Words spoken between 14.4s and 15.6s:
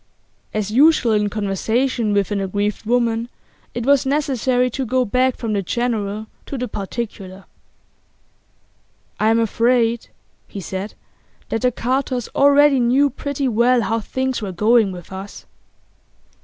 were going with us.